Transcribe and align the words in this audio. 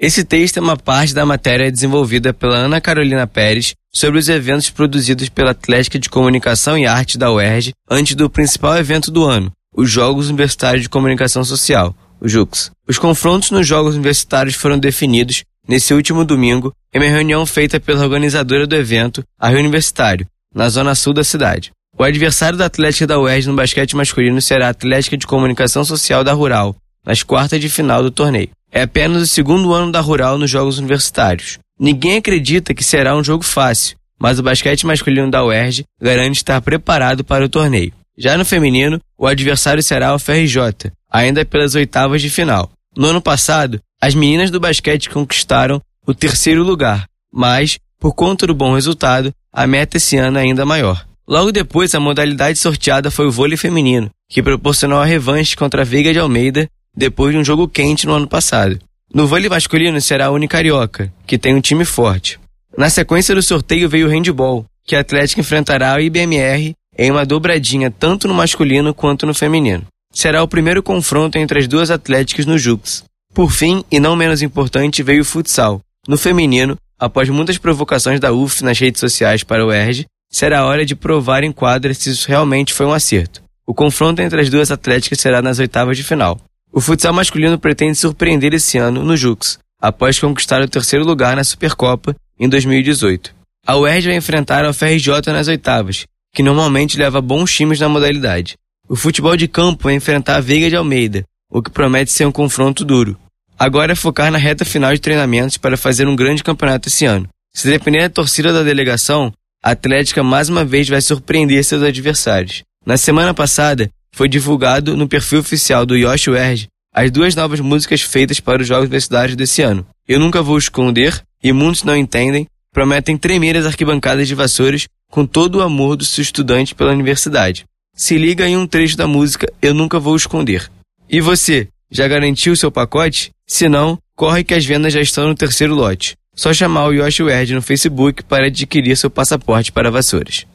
Esse 0.00 0.22
texto 0.22 0.58
é 0.58 0.60
uma 0.60 0.76
parte 0.76 1.12
da 1.12 1.26
matéria 1.26 1.72
desenvolvida 1.72 2.32
pela 2.32 2.56
Ana 2.56 2.80
Carolina 2.80 3.26
Pérez 3.26 3.74
sobre 3.92 4.20
os 4.20 4.28
eventos 4.28 4.70
produzidos 4.70 5.28
pela 5.28 5.50
Atlética 5.50 5.98
de 5.98 6.08
Comunicação 6.08 6.78
e 6.78 6.86
Arte 6.86 7.18
da 7.18 7.32
UERJ 7.32 7.72
antes 7.90 8.14
do 8.14 8.30
principal 8.30 8.78
evento 8.78 9.10
do 9.10 9.24
ano, 9.24 9.50
os 9.74 9.90
Jogos 9.90 10.28
Universitários 10.28 10.82
de 10.82 10.88
Comunicação 10.88 11.42
Social, 11.42 11.92
os 12.20 12.30
JUCs. 12.30 12.70
Os 12.86 12.96
confrontos 12.96 13.50
nos 13.50 13.66
Jogos 13.66 13.96
Universitários 13.96 14.54
foram 14.54 14.78
definidos 14.78 15.42
nesse 15.66 15.92
último 15.92 16.24
domingo 16.24 16.72
em 16.94 17.00
uma 17.00 17.10
reunião 17.10 17.44
feita 17.44 17.80
pela 17.80 18.04
organizadora 18.04 18.68
do 18.68 18.76
evento, 18.76 19.24
a 19.36 19.48
Rio 19.48 19.58
Universitário, 19.58 20.28
na 20.54 20.68
zona 20.68 20.94
sul 20.94 21.12
da 21.12 21.24
cidade. 21.24 21.72
O 21.98 22.04
adversário 22.04 22.56
da 22.56 22.66
Atlética 22.66 23.04
da 23.04 23.18
UERJ 23.18 23.48
no 23.48 23.56
basquete 23.56 23.96
masculino 23.96 24.40
será 24.40 24.68
a 24.68 24.70
Atlética 24.70 25.16
de 25.16 25.26
Comunicação 25.26 25.84
Social 25.84 26.22
da 26.22 26.32
Rural, 26.32 26.76
nas 27.04 27.24
quartas 27.24 27.60
de 27.60 27.68
final 27.68 28.00
do 28.00 28.12
torneio. 28.12 28.50
É 28.70 28.82
apenas 28.82 29.22
o 29.22 29.26
segundo 29.26 29.72
ano 29.72 29.90
da 29.90 30.00
Rural 30.00 30.38
nos 30.38 30.50
Jogos 30.50 30.78
Universitários. 30.78 31.58
Ninguém 31.78 32.18
acredita 32.18 32.74
que 32.74 32.84
será 32.84 33.16
um 33.16 33.24
jogo 33.24 33.44
fácil, 33.44 33.96
mas 34.18 34.38
o 34.38 34.42
basquete 34.42 34.84
masculino 34.84 35.30
da 35.30 35.44
UERJ 35.44 35.84
garante 36.00 36.38
estar 36.38 36.60
preparado 36.60 37.24
para 37.24 37.44
o 37.44 37.48
torneio. 37.48 37.92
Já 38.16 38.36
no 38.36 38.44
feminino, 38.44 39.00
o 39.16 39.26
adversário 39.26 39.82
será 39.82 40.14
o 40.14 40.18
FRJ, 40.18 40.90
ainda 41.10 41.44
pelas 41.44 41.74
oitavas 41.74 42.20
de 42.20 42.28
final. 42.28 42.70
No 42.96 43.06
ano 43.06 43.22
passado, 43.22 43.80
as 44.00 44.14
meninas 44.14 44.50
do 44.50 44.60
basquete 44.60 45.08
conquistaram 45.08 45.80
o 46.06 46.12
terceiro 46.12 46.64
lugar, 46.64 47.06
mas, 47.32 47.78
por 47.98 48.14
conta 48.14 48.46
do 48.46 48.54
bom 48.54 48.74
resultado, 48.74 49.32
a 49.52 49.66
meta 49.66 49.96
esse 49.96 50.16
ano 50.16 50.38
é 50.38 50.42
ainda 50.42 50.66
maior. 50.66 51.06
Logo 51.26 51.52
depois, 51.52 51.94
a 51.94 52.00
modalidade 52.00 52.58
sorteada 52.58 53.10
foi 53.10 53.26
o 53.26 53.30
vôlei 53.30 53.56
feminino, 53.56 54.10
que 54.28 54.42
proporcionou 54.42 54.98
a 54.98 55.04
revanche 55.04 55.56
contra 55.56 55.82
a 55.82 55.84
Veiga 55.84 56.12
de 56.12 56.18
Almeida 56.18 56.68
depois 56.98 57.32
de 57.32 57.38
um 57.38 57.44
jogo 57.44 57.68
quente 57.68 58.06
no 58.06 58.12
ano 58.12 58.26
passado. 58.26 58.78
No 59.14 59.26
vôlei 59.26 59.48
masculino 59.48 60.00
será 60.00 60.26
a 60.26 60.30
Unicarioca, 60.30 61.12
que 61.26 61.38
tem 61.38 61.54
um 61.54 61.60
time 61.60 61.84
forte. 61.84 62.38
Na 62.76 62.90
sequência 62.90 63.34
do 63.34 63.42
sorteio 63.42 63.88
veio 63.88 64.08
o 64.08 64.10
handball, 64.10 64.66
que 64.84 64.96
a 64.96 65.00
Atlética 65.00 65.40
enfrentará 65.40 65.94
o 65.94 66.00
IBMR 66.00 66.74
em 66.98 67.10
uma 67.10 67.24
dobradinha 67.24 67.90
tanto 67.90 68.26
no 68.26 68.34
masculino 68.34 68.92
quanto 68.92 69.24
no 69.24 69.32
feminino. 69.32 69.86
Será 70.12 70.42
o 70.42 70.48
primeiro 70.48 70.82
confronto 70.82 71.38
entre 71.38 71.60
as 71.60 71.68
duas 71.68 71.90
atléticas 71.90 72.44
no 72.44 72.58
Jux. 72.58 73.04
Por 73.32 73.52
fim, 73.52 73.84
e 73.90 74.00
não 74.00 74.16
menos 74.16 74.42
importante, 74.42 75.02
veio 75.02 75.22
o 75.22 75.24
futsal. 75.24 75.80
No 76.08 76.18
feminino, 76.18 76.76
após 76.98 77.28
muitas 77.28 77.58
provocações 77.58 78.18
da 78.18 78.32
UF 78.32 78.64
nas 78.64 78.78
redes 78.78 78.98
sociais 78.98 79.44
para 79.44 79.64
o 79.64 79.72
ERJ, 79.72 80.06
será 80.28 80.64
hora 80.66 80.84
de 80.84 80.96
provar 80.96 81.44
em 81.44 81.52
quadra 81.52 81.94
se 81.94 82.10
isso 82.10 82.26
realmente 82.26 82.74
foi 82.74 82.86
um 82.86 82.92
acerto. 82.92 83.40
O 83.64 83.72
confronto 83.72 84.20
entre 84.20 84.40
as 84.40 84.50
duas 84.50 84.72
atléticas 84.72 85.20
será 85.20 85.40
nas 85.40 85.58
oitavas 85.58 85.96
de 85.96 86.02
final. 86.02 86.40
O 86.72 86.80
futsal 86.80 87.12
masculino 87.12 87.58
pretende 87.58 87.96
surpreender 87.96 88.54
esse 88.54 88.78
ano 88.78 89.02
no 89.02 89.16
Jux, 89.16 89.58
após 89.80 90.18
conquistar 90.18 90.60
o 90.62 90.68
terceiro 90.68 91.04
lugar 91.04 91.36
na 91.36 91.44
Supercopa 91.44 92.14
em 92.38 92.48
2018. 92.48 93.34
A 93.66 93.76
UERJ 93.76 94.08
vai 94.08 94.16
enfrentar 94.16 94.64
a 94.64 94.72
FRJ 94.72 95.32
nas 95.32 95.48
oitavas, 95.48 96.06
que 96.32 96.42
normalmente 96.42 96.98
leva 96.98 97.20
bons 97.20 97.52
times 97.52 97.80
na 97.80 97.88
modalidade. 97.88 98.56
O 98.88 98.96
futebol 98.96 99.36
de 99.36 99.48
campo 99.48 99.84
vai 99.84 99.94
enfrentar 99.94 100.36
a 100.36 100.40
Veiga 100.40 100.68
de 100.68 100.76
Almeida, 100.76 101.24
o 101.50 101.62
que 101.62 101.70
promete 101.70 102.12
ser 102.12 102.26
um 102.26 102.32
confronto 102.32 102.84
duro. 102.84 103.18
Agora 103.58 103.92
é 103.92 103.96
focar 103.96 104.30
na 104.30 104.38
reta 104.38 104.64
final 104.64 104.92
de 104.92 105.00
treinamentos 105.00 105.56
para 105.56 105.76
fazer 105.76 106.06
um 106.06 106.14
grande 106.14 106.44
campeonato 106.44 106.88
esse 106.88 107.04
ano. 107.04 107.28
Se 107.52 107.68
depender 107.68 108.02
da 108.02 108.10
torcida 108.10 108.52
da 108.52 108.62
delegação, 108.62 109.32
a 109.62 109.72
Atlética 109.72 110.22
mais 110.22 110.48
uma 110.48 110.64
vez 110.64 110.88
vai 110.88 111.00
surpreender 111.00 111.64
seus 111.64 111.82
adversários. 111.82 112.62
Na 112.86 112.96
semana 112.96 113.34
passada, 113.34 113.90
foi 114.12 114.28
divulgado 114.28 114.96
no 114.96 115.08
perfil 115.08 115.40
oficial 115.40 115.84
do 115.86 115.96
Yoshi 115.96 116.30
Werge 116.30 116.68
as 116.92 117.12
duas 117.12 117.36
novas 117.36 117.60
músicas 117.60 118.00
feitas 118.00 118.40
para 118.40 118.60
os 118.60 118.66
Jogos 118.66 118.86
Universitários 118.86 119.36
desse 119.36 119.62
ano. 119.62 119.86
Eu 120.08 120.18
Nunca 120.18 120.42
Vou 120.42 120.58
Esconder 120.58 121.22
e 121.40 121.52
Muitos 121.52 121.84
Não 121.84 121.96
Entendem 121.96 122.46
prometem 122.72 123.16
tremer 123.16 123.56
as 123.56 123.66
arquibancadas 123.66 124.26
de 124.26 124.34
Vassouras 124.34 124.88
com 125.08 125.24
todo 125.24 125.56
o 125.58 125.62
amor 125.62 125.96
do 125.96 126.04
seu 126.04 126.22
estudante 126.22 126.74
pela 126.74 126.90
universidade. 126.90 127.64
Se 127.94 128.18
liga 128.18 128.48
em 128.48 128.56
um 128.56 128.66
trecho 128.66 128.96
da 128.96 129.06
música 129.06 129.46
Eu 129.62 129.74
Nunca 129.74 130.00
Vou 130.00 130.16
Esconder. 130.16 130.68
E 131.08 131.20
você, 131.20 131.68
já 131.88 132.08
garantiu 132.08 132.56
seu 132.56 132.72
pacote? 132.72 133.30
Se 133.46 133.68
não, 133.68 133.96
corre 134.16 134.42
que 134.42 134.54
as 134.54 134.66
vendas 134.66 134.92
já 134.92 135.00
estão 135.00 135.28
no 135.28 135.36
terceiro 135.36 135.76
lote. 135.76 136.16
Só 136.34 136.52
chamar 136.52 136.86
o 136.86 136.92
Yoshi 136.92 137.22
Werd 137.22 137.54
no 137.54 137.62
Facebook 137.62 138.24
para 138.24 138.46
adquirir 138.46 138.96
seu 138.96 139.08
passaporte 139.08 139.70
para 139.70 139.88
Vassouras. 139.88 140.46